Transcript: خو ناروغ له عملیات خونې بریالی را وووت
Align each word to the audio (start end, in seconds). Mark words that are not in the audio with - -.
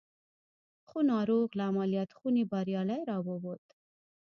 خو 0.87 0.97
ناروغ 1.11 1.47
له 1.57 1.63
عملیات 1.71 2.11
خونې 2.17 2.43
بریالی 2.51 2.99
را 3.09 3.17
وووت 3.25 3.65